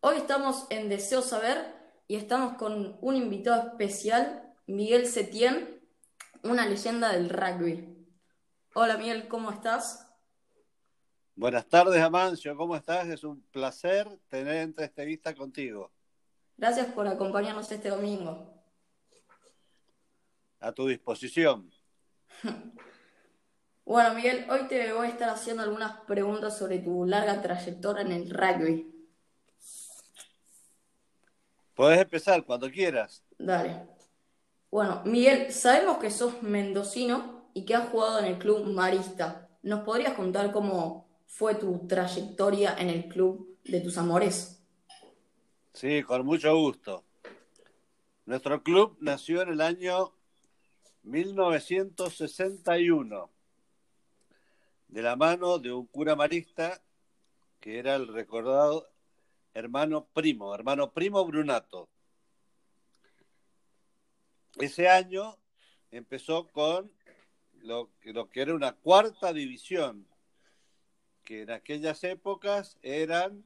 [0.00, 1.74] Hoy estamos en Deseo Saber
[2.06, 5.80] y estamos con un invitado especial, Miguel Setién,
[6.44, 8.06] una leyenda del rugby.
[8.74, 10.06] Hola Miguel, ¿cómo estás?
[11.34, 13.08] Buenas tardes, Amancio, ¿cómo estás?
[13.08, 15.90] Es un placer tener entrevista contigo.
[16.56, 18.54] Gracias por acompañarnos este domingo.
[20.60, 21.72] A tu disposición.
[23.84, 28.12] Bueno, Miguel, hoy te voy a estar haciendo algunas preguntas sobre tu larga trayectoria en
[28.12, 28.97] el rugby.
[31.78, 33.24] Puedes empezar cuando quieras.
[33.38, 33.86] Dale.
[34.68, 39.48] Bueno, Miguel, sabemos que sos mendocino y que has jugado en el club Marista.
[39.62, 44.60] ¿Nos podrías contar cómo fue tu trayectoria en el club de tus amores?
[45.72, 47.04] Sí, con mucho gusto.
[48.26, 50.14] Nuestro club nació en el año
[51.04, 53.30] 1961
[54.88, 56.82] de la mano de un cura marista
[57.60, 58.88] que era el recordado
[59.58, 61.88] hermano primo, hermano primo Brunato.
[64.56, 65.36] Ese año
[65.90, 66.92] empezó con
[67.62, 70.06] lo, que era una cuarta división,
[71.24, 73.44] que en aquellas épocas eran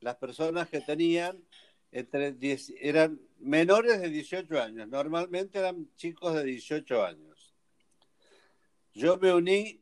[0.00, 1.42] las personas que tenían
[1.92, 7.54] entre 10, eran menores de 18 años, normalmente eran chicos de 18 años.
[8.94, 9.80] Yo me uní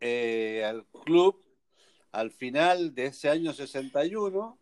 [0.00, 1.47] eh, al club
[2.12, 4.58] al final de ese año 61,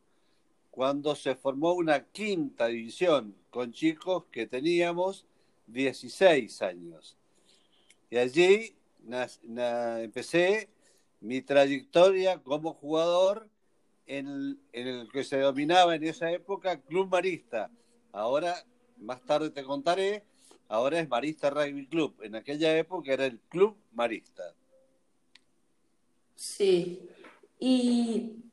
[0.70, 5.26] cuando se formó una quinta división con chicos que teníamos
[5.68, 7.16] 16 años.
[8.10, 8.76] Y allí
[10.02, 10.68] empecé
[11.20, 13.48] mi trayectoria como jugador
[14.06, 17.70] en el, que se dominaba en esa época Club Marista.
[18.12, 18.64] Ahora,
[18.98, 20.24] más tarde te contaré,
[20.68, 22.16] ahora es Marista Rugby Club.
[22.22, 24.54] En aquella época era el Club Marista.
[26.34, 27.08] Sí.
[27.58, 28.50] Y,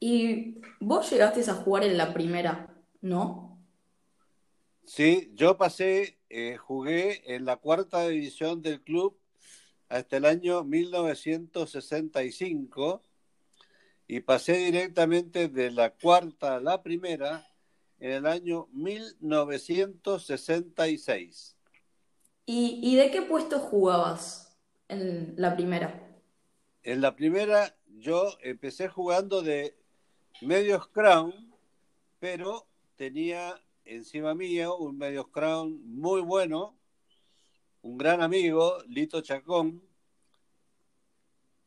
[0.00, 3.58] y vos llegaste a jugar en la primera, ¿no?
[4.84, 9.16] Sí, yo pasé, eh, jugué en la cuarta división del club
[9.88, 13.04] hasta el año 1965
[14.08, 17.46] y pasé directamente de la cuarta a la primera
[17.98, 21.56] en el año 1966.
[22.44, 24.58] ¿Y, y de qué puesto jugabas
[24.88, 26.08] en la primera?
[26.82, 29.76] En la primera yo empecé jugando de
[30.40, 31.32] medios crown,
[32.18, 32.66] pero
[32.96, 36.76] tenía encima mío un medios crown muy bueno,
[37.82, 39.82] un gran amigo, Lito Chacón,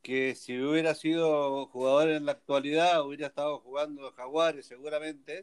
[0.02, 5.42] que si hubiera sido jugador en la actualidad hubiera estado jugando Jaguares seguramente,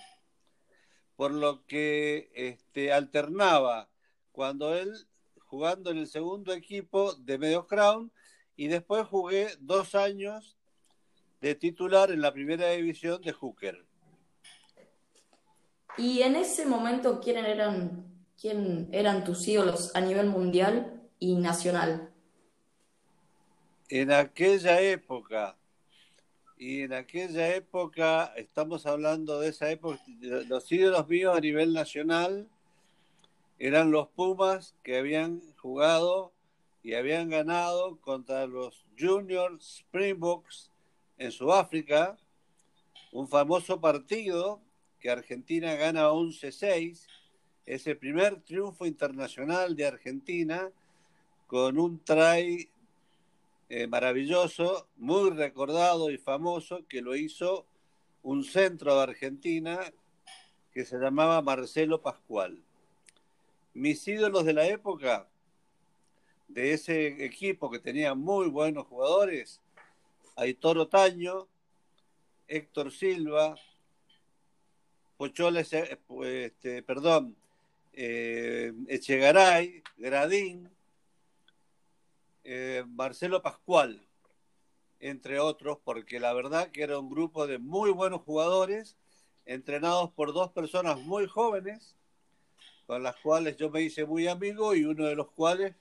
[1.16, 3.88] por lo que este, alternaba
[4.30, 4.92] cuando él
[5.46, 8.12] jugando en el segundo equipo de medios crown
[8.56, 10.56] y después jugué dos años
[11.42, 13.84] de titular en la primera división de Hooker.
[15.98, 18.06] ¿Y en ese momento quién eran,
[18.40, 22.12] quién eran tus ídolos a nivel mundial y nacional?
[23.88, 25.56] En aquella época,
[26.56, 30.00] y en aquella época, estamos hablando de esa época,
[30.48, 32.48] los ídolos míos a nivel nacional
[33.58, 36.32] eran los Pumas que habían jugado
[36.84, 40.71] y habían ganado contra los Junior Springboks
[41.22, 42.18] en Sudáfrica,
[43.12, 44.60] un famoso partido
[44.98, 47.06] que Argentina gana 11-6,
[47.64, 50.68] es el primer triunfo internacional de Argentina
[51.46, 52.68] con un try
[53.68, 57.66] eh, maravilloso, muy recordado y famoso, que lo hizo
[58.22, 59.78] un centro de Argentina
[60.72, 62.60] que se llamaba Marcelo Pascual.
[63.74, 65.28] Mis ídolos de la época,
[66.48, 69.60] de ese equipo que tenía muy buenos jugadores,
[70.36, 71.48] Aitor Otaño,
[72.48, 73.54] Héctor Silva,
[75.16, 75.98] Pocholes, eh,
[76.44, 77.36] este, perdón,
[77.92, 80.70] eh, Echegaray, Gradín,
[82.44, 84.06] eh, Marcelo Pascual,
[85.00, 88.96] entre otros, porque la verdad que era un grupo de muy buenos jugadores,
[89.46, 91.94] entrenados por dos personas muy jóvenes,
[92.86, 95.74] con las cuales yo me hice muy amigo y uno de los cuales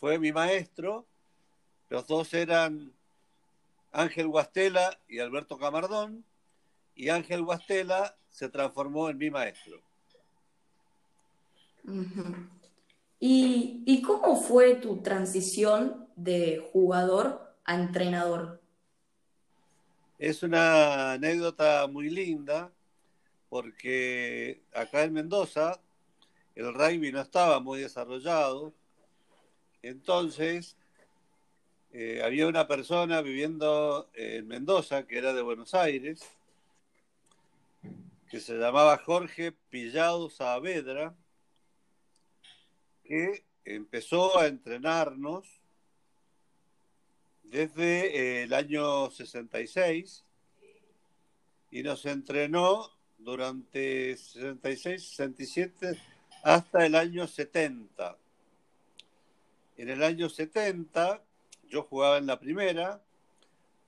[0.00, 1.06] fue mi maestro.
[1.88, 2.92] Los dos eran
[3.92, 6.24] Ángel Guastela y Alberto Camardón,
[6.94, 9.80] y Ángel Guastela se transformó en mi maestro.
[13.20, 18.60] ¿Y, ¿Y, cómo fue tu transición de jugador a entrenador?
[20.18, 22.72] Es una anécdota muy linda
[23.48, 25.80] porque acá en Mendoza
[26.54, 28.74] el rugby no estaba muy desarrollado.
[29.82, 30.76] Entonces
[31.92, 36.20] eh, había una persona viviendo en Mendoza, que era de Buenos Aires,
[38.30, 41.14] que se llamaba Jorge Pillado Saavedra,
[43.04, 45.48] que empezó a entrenarnos
[47.42, 50.24] desde eh, el año 66
[51.70, 55.98] y nos entrenó durante 66, 67
[56.42, 58.16] hasta el año 70.
[59.78, 61.22] En el año 70
[61.68, 63.02] yo jugaba en la primera,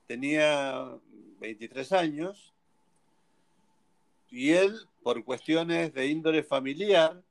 [0.07, 0.97] tenía
[1.39, 2.53] 23 años
[4.29, 7.21] y él, por cuestiones de índole familiar,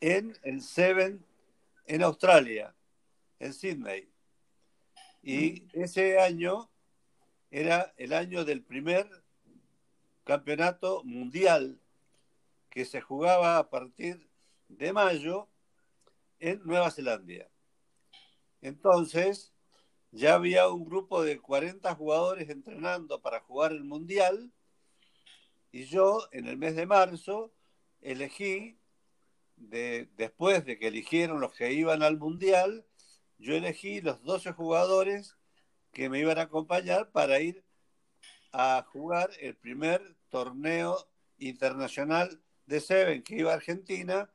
[0.00, 1.24] en el Seven
[1.86, 2.74] en Australia,
[3.38, 4.12] en Sydney.
[5.22, 6.70] Y ese año
[7.50, 9.08] era el año del primer
[10.24, 11.80] campeonato mundial
[12.70, 14.28] que se jugaba a partir
[14.68, 15.48] de mayo
[16.38, 17.48] en Nueva Zelanda.
[18.62, 19.52] Entonces,
[20.10, 24.52] ya había un grupo de 40 jugadores entrenando para jugar el Mundial
[25.72, 27.52] y yo en el mes de marzo
[28.02, 28.78] elegí,
[29.56, 32.84] de, después de que eligieron los que iban al Mundial,
[33.38, 35.36] yo elegí los 12 jugadores
[35.92, 37.64] que me iban a acompañar para ir
[38.52, 44.30] a jugar el primer torneo internacional de Seven que iba a Argentina,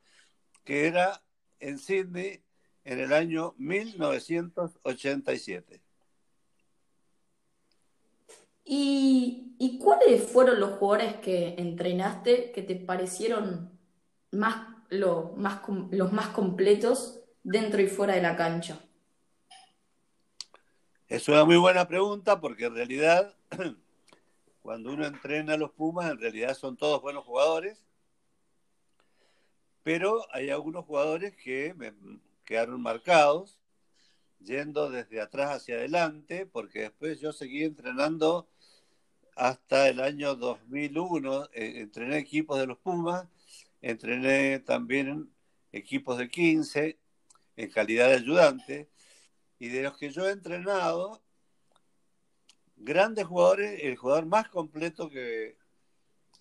[0.63, 1.21] que era
[1.59, 2.43] en Sydney
[2.83, 5.81] en el año 1987.
[8.63, 13.79] ¿Y, ¿Y, cuáles fueron los jugadores que entrenaste que te parecieron
[14.31, 14.76] más,
[15.35, 18.79] más, los más completos dentro y fuera de la cancha?
[21.07, 23.33] Es una muy buena pregunta porque en realidad
[24.61, 27.85] cuando uno entrena a los Pumas en realidad son todos buenos jugadores,
[29.83, 31.93] pero hay algunos jugadores que me
[32.43, 33.57] quedaron marcados
[34.39, 38.49] yendo desde atrás hacia adelante porque después yo seguí entrenando
[39.37, 43.27] hasta el año 2001, eh, entrené equipos de los Pumas,
[43.81, 45.33] entrené también
[45.71, 46.99] equipos de 15
[47.55, 48.89] en calidad de ayudante
[49.59, 51.23] y de los que yo he entrenado,
[52.75, 55.57] grandes jugadores, el jugador más completo que,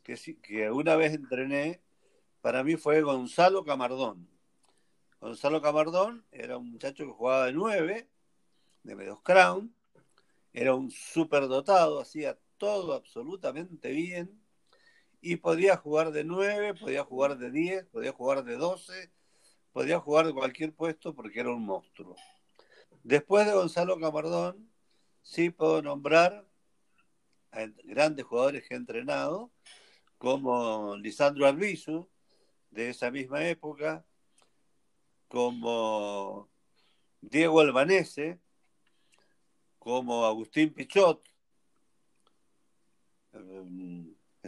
[0.02, 1.82] que, que una vez entrené,
[2.40, 4.28] para mí fue Gonzalo Camardón.
[5.20, 8.08] Gonzalo Camardón era un muchacho que jugaba de nueve,
[8.82, 9.74] de medios crown,
[10.52, 10.90] era un
[11.48, 14.45] dotado, hacía todo absolutamente bien
[15.20, 19.10] y podía jugar de nueve, podía jugar de diez, podía jugar de doce,
[19.72, 22.16] podía jugar de cualquier puesto porque era un monstruo.
[23.02, 24.70] Después de Gonzalo Camardón,
[25.22, 26.46] sí puedo nombrar
[27.52, 29.50] a grandes jugadores que he entrenado,
[30.18, 32.08] como Lisandro Albizu,
[32.70, 34.04] de esa misma época,
[35.28, 36.48] como
[37.20, 38.40] Diego Albanese,
[39.78, 41.22] como Agustín Pichot.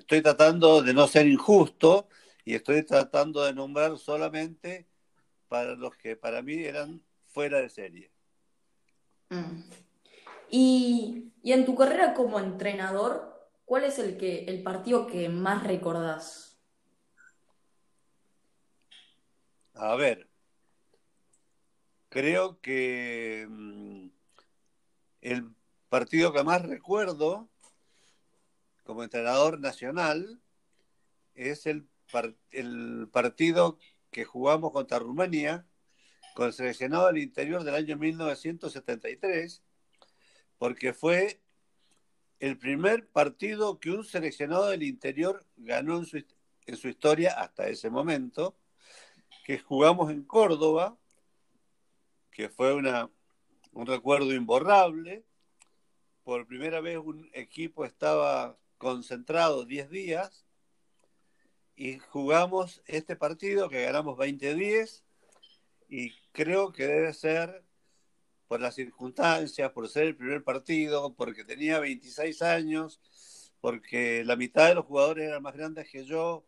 [0.08, 2.08] Estoy tratando de no ser injusto
[2.42, 4.88] y estoy tratando de nombrar solamente
[5.48, 8.10] para los que para mí eran fuera de serie.
[9.28, 9.64] Mm.
[10.48, 16.58] Y, en tu carrera como entrenador, ¿cuál es el, que, el partido que más recordás?
[19.74, 20.26] A ver,
[22.08, 24.08] creo que mm,
[25.20, 25.54] el
[25.90, 27.50] partido que más recuerdo
[28.88, 30.40] como entrenador nacional
[31.34, 31.86] es el,
[33.12, 33.78] partido
[34.10, 35.66] que jugamos contra Rumanía
[36.34, 39.62] con el seleccionado del interior del año 1973,
[40.56, 41.42] porque fue
[42.40, 46.24] el primer partido que un seleccionado del interior ganó en su,
[46.64, 48.56] en su historia hasta ese momento,
[49.44, 50.96] que jugamos en Córdoba,
[52.30, 53.10] que fue una,
[53.72, 55.26] un recuerdo imborrable.
[56.24, 60.46] Por primera vez un equipo estaba concentrado 10 días
[61.76, 65.02] y jugamos este partido que ganamos 20-10
[65.88, 67.64] y creo que debe ser
[68.48, 73.00] por las circunstancias, por ser el primer partido, porque tenía 26 años,
[73.60, 76.46] porque la mitad de los jugadores eran más grandes que yo,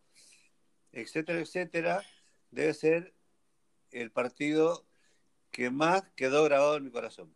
[0.91, 2.03] etcétera, etcétera,
[2.49, 3.13] debe ser
[3.91, 4.85] el partido
[5.51, 7.35] que más quedó grabado en mi corazón.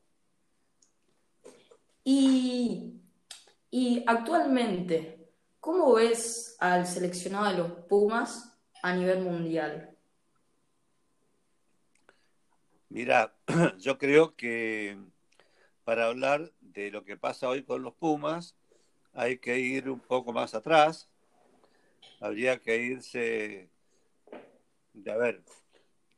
[2.03, 3.01] Y,
[3.77, 5.27] y actualmente,
[5.59, 9.93] ¿cómo ves al seleccionado de los Pumas a nivel mundial?
[12.87, 13.35] Mira,
[13.79, 14.97] yo creo que
[15.83, 18.55] para hablar de lo que pasa hoy con los Pumas,
[19.11, 21.09] hay que ir un poco más atrás.
[22.21, 23.69] Habría que irse,
[24.93, 25.43] de, a ver,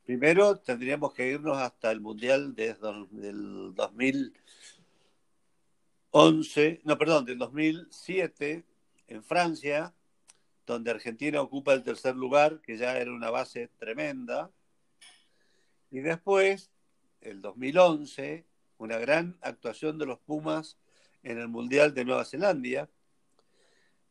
[0.04, 4.32] primero tendríamos que irnos hasta el Mundial desde del
[6.12, 8.64] 2011, no, perdón, del 2007
[9.08, 9.94] en Francia,
[10.66, 14.50] donde Argentina ocupa el tercer lugar, que ya era una base tremenda
[15.90, 16.70] y después,
[17.20, 18.46] el 2011,
[18.76, 20.78] una gran actuación de los Pumas
[21.22, 22.88] en el Mundial de Nueva Zelanda.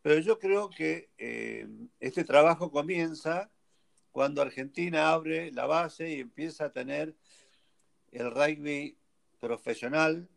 [0.01, 1.68] Pero yo creo que eh,
[2.00, 3.51] este trabajo comienza
[4.12, 7.16] cuando Argentina abre la base y empieza a tener
[8.12, 8.98] el rugby
[9.39, 10.27] profesional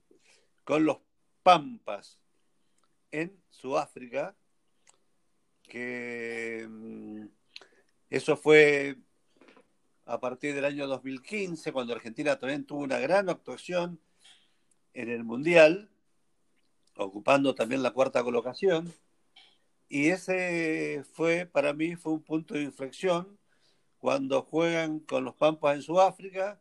[0.64, 0.98] con los
[1.42, 2.18] Pampas
[3.10, 4.36] en Sudáfrica,
[5.62, 7.26] que mm,
[8.10, 8.96] eso fue
[10.04, 14.00] a partir del año 2015, cuando Argentina también tuvo una gran actuación
[14.92, 15.88] en el Mundial,
[16.96, 18.92] ocupando también la cuarta colocación.
[19.88, 23.38] Y ese fue, para mí, fue un punto de inflexión
[23.98, 26.60] cuando juegan con los Pampas en Sudáfrica,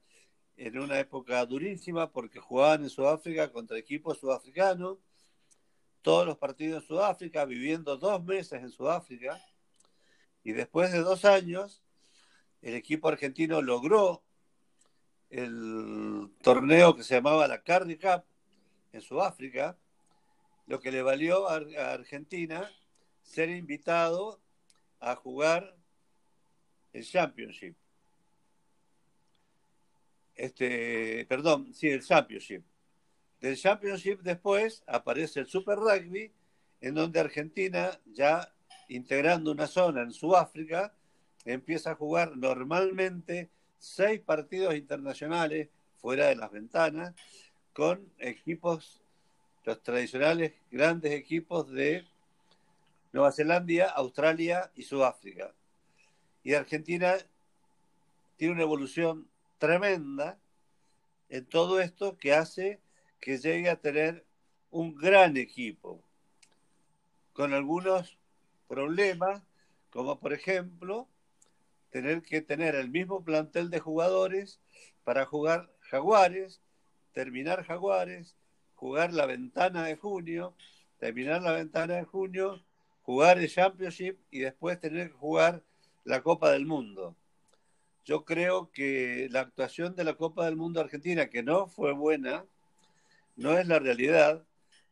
[0.60, 4.98] en una época durísima, porque jugaban en Sudáfrica contra equipos sudafricanos,
[6.02, 9.42] todos los partidos en Sudáfrica, viviendo dos meses en Sudáfrica,
[10.44, 11.82] y después de dos años
[12.62, 14.22] el equipo argentino logró
[15.30, 18.26] el torneo que se llamaba la Cardi Cup
[18.92, 19.78] en Sudáfrica,
[20.66, 21.56] lo que le valió a
[21.94, 22.70] Argentina
[23.22, 24.42] ser invitado
[25.00, 25.78] a jugar
[26.92, 27.78] el Championship.
[30.40, 32.64] Este, perdón, sí, el Championship.
[33.42, 36.32] Del Championship después aparece el Super Rugby,
[36.80, 38.50] en donde Argentina, ya
[38.88, 40.94] integrando una zona en Sudáfrica,
[41.44, 45.68] empieza a jugar normalmente seis partidos internacionales
[45.98, 47.14] fuera de las ventanas
[47.74, 49.02] con equipos,
[49.66, 52.06] los tradicionales grandes equipos de
[53.12, 55.54] Nueva Zelanda, Australia y Sudáfrica.
[56.46, 57.18] Y Argentina
[58.38, 59.28] tiene una evolución
[59.60, 60.40] tremenda
[61.30, 62.82] en todo esto que hace
[63.20, 64.26] que llegue a tener
[64.72, 66.04] un gran equipo,
[67.34, 68.18] con algunos
[68.68, 69.44] problemas,
[69.92, 71.08] como por ejemplo
[71.90, 74.60] tener que tener el mismo plantel de jugadores
[75.04, 76.62] para jugar Jaguares,
[77.14, 78.36] terminar Jaguares,
[78.76, 80.56] jugar la ventana de junio,
[81.00, 82.64] terminar la ventana de junio,
[83.02, 85.64] jugar el Championship y después tener que jugar
[86.04, 87.16] la Copa del Mundo.
[88.10, 92.44] Yo creo que la actuación de la Copa del Mundo Argentina, que no fue buena,
[93.36, 94.44] no es la realidad,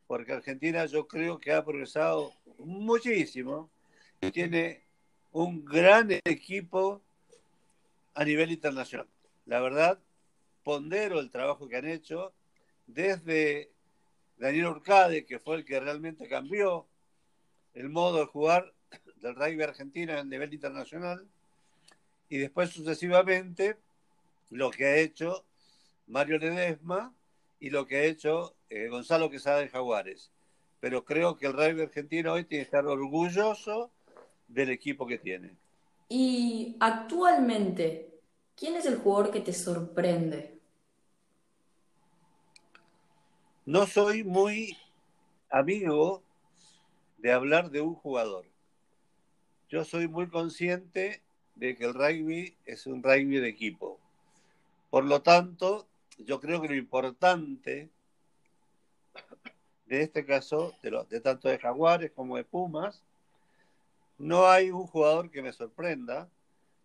[0.06, 3.72] porque Argentina yo creo que ha progresado muchísimo
[4.20, 4.84] y tiene
[5.32, 7.02] un gran equipo
[8.14, 9.08] a nivel internacional.
[9.46, 9.98] La verdad,
[10.62, 12.32] pondero el trabajo que han hecho
[12.86, 13.72] desde
[14.36, 16.86] Daniel Urcade, que fue el que realmente cambió
[17.74, 18.72] el modo de jugar
[19.16, 21.26] del rugby argentino a nivel internacional,
[22.28, 23.76] y después sucesivamente
[24.50, 25.44] lo que ha hecho
[26.06, 27.14] Mario Ledesma
[27.60, 30.30] y lo que ha hecho eh, Gonzalo Quesada de Jaguares.
[30.80, 33.90] Pero creo que el rugby argentino hoy tiene que estar orgulloso
[34.46, 35.56] del equipo que tiene.
[36.08, 38.20] Y actualmente,
[38.56, 40.58] ¿quién es el jugador que te sorprende?
[43.66, 44.78] No soy muy
[45.50, 46.22] amigo
[47.18, 48.46] de hablar de un jugador.
[49.68, 51.22] Yo soy muy consciente
[51.58, 53.98] de que el rugby es un rugby de equipo.
[54.90, 55.86] Por lo tanto,
[56.18, 57.90] yo creo que lo importante
[59.86, 63.02] de este caso, de, tanto de Jaguares como de Pumas,
[64.18, 66.28] no hay un jugador que me sorprenda,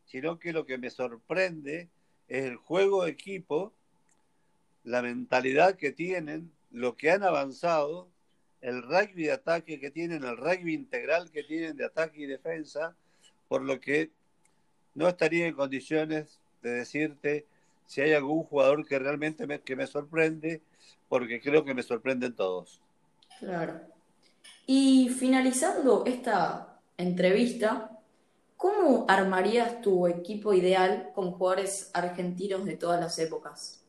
[0.05, 1.89] sino que lo que me sorprende
[2.27, 3.73] es el juego de equipo,
[4.83, 8.09] la mentalidad que tienen, lo que han avanzado,
[8.61, 12.95] el rugby de ataque que tienen, el rugby integral que tienen de ataque y defensa,
[13.47, 14.11] por lo que
[14.95, 17.45] no estaría en condiciones de decirte
[17.85, 20.61] si hay algún jugador que realmente me, que me sorprende,
[21.09, 22.81] porque creo que me sorprenden todos.
[23.39, 23.81] Claro.
[24.65, 27.99] Y finalizando esta entrevista,
[28.55, 33.83] ¿cómo armarías tu equipo ideal con jugadores argentinos de todas las épocas?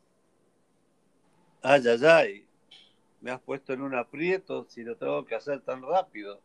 [1.63, 2.47] Ay, ay, ay.
[3.21, 6.41] Me has puesto en un aprieto si lo tengo que hacer tan rápido.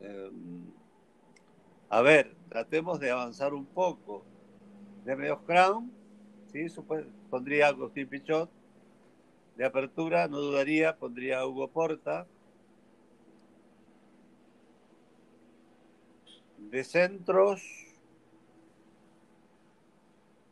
[0.00, 0.66] Em,
[1.90, 4.24] a ver, tratemos de avanzar un poco.
[5.04, 5.90] De medio crown,
[6.52, 6.66] ¿sí?
[7.28, 8.50] pondría a Agustín Pichot.
[9.56, 12.26] De apertura, no dudaría, pondría a Hugo Porta.
[16.58, 17.60] De centros,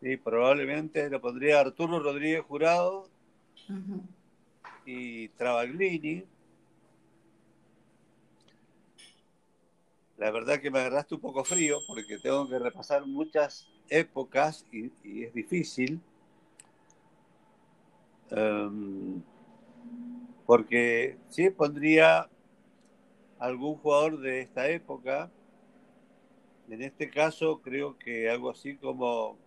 [0.00, 3.08] y probablemente lo pondría Arturo Rodríguez Jurado
[4.86, 6.24] y Travaglini.
[10.18, 14.90] La verdad que me agarraste un poco frío porque tengo que repasar muchas épocas y,
[15.22, 16.00] es difícil.
[18.30, 19.22] Em,
[20.44, 22.28] porque sí pondría
[23.38, 25.30] algún jugador de esta época.
[26.68, 29.38] En este caso creo que algo así como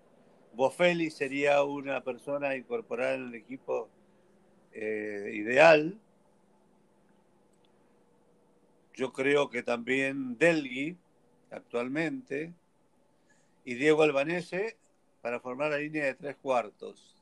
[0.54, 3.90] Bofelli sería una persona incorporada en el equipo
[4.72, 6.00] eh, ideal.
[8.94, 10.98] Yo creo que también Delgui,
[11.50, 12.54] actualmente,
[13.64, 14.78] y Diego Albanese
[15.22, 17.16] para formar la línea de tres cuartos.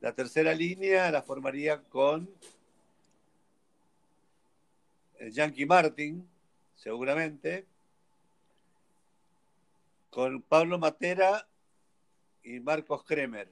[0.00, 2.28] La tercera línea la formaría con
[5.20, 6.26] Yankee Martin,
[6.74, 7.66] seguramente,
[10.08, 11.46] con Pablo Matera
[12.42, 13.48] y Marcos Kremer.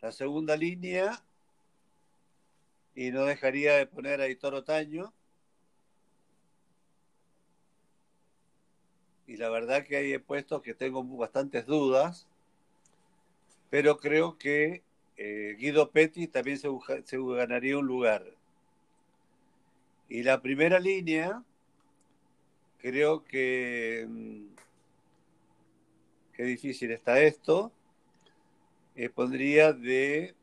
[0.00, 1.22] La segunda línea
[2.94, 5.12] y no dejaría de poner a Hitor Otaño.
[9.26, 12.26] Y la verdad que hay puestos que tengo bastantes dudas,
[13.70, 14.82] pero creo que
[15.16, 16.68] eh, Guido Petty también se,
[17.18, 18.24] ganaría un lugar.
[20.08, 21.42] Y la primera línea,
[22.78, 24.06] creo que...
[24.08, 24.48] Mm,
[26.34, 27.72] qué difícil está esto.
[28.94, 30.34] Eh, pondría de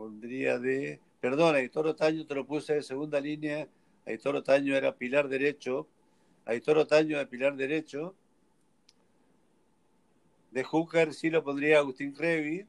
[0.00, 0.98] pondría de.
[1.20, 3.68] Perdona, Toro Taño te lo puse de segunda línea
[4.06, 5.86] Aitor Otaño era pilar derecho,
[6.46, 8.14] Aitor Otaño de pilar derecho,
[10.50, 12.66] de Hooker sí lo pondría Agustín Crevi,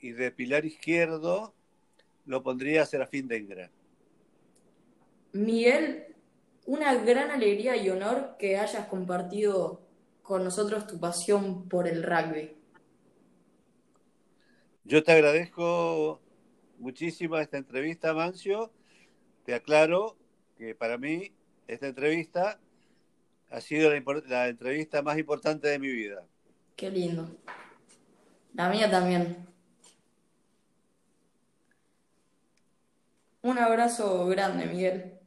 [0.00, 1.52] y de pilar izquierdo
[2.24, 3.70] lo pondría Serafín Dengra.
[5.32, 6.06] Miguel,
[6.64, 9.82] una gran alegría y honor que hayas compartido
[10.22, 12.61] con nosotros tu pasión por el rugby.
[14.84, 16.20] Yo te agradezco
[16.78, 18.72] muchísimo esta entrevista, Mancio.
[19.44, 20.16] Te aclaro
[20.58, 21.32] que para mí
[21.68, 22.58] esta entrevista
[23.50, 26.26] ha sido la, entrevista más importante de mi vida.
[26.74, 27.36] Qué lindo.
[28.54, 29.46] La mía también.
[33.42, 35.18] Un abrazo grande, Miguel.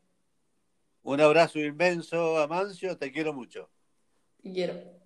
[1.03, 3.69] Un abrazo inmenso, Amancio, te quiero mucho.
[4.41, 5.04] Te quiero.